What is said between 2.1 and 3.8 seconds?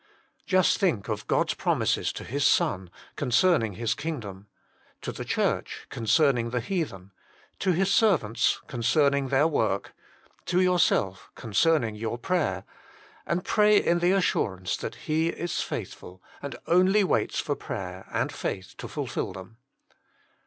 to His Son, concerning